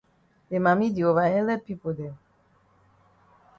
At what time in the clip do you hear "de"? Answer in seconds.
0.51-0.57